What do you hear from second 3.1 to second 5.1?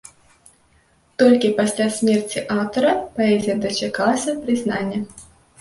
паэзія дачакалася прызнання.